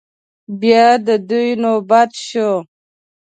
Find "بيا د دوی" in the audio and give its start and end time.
0.59-1.49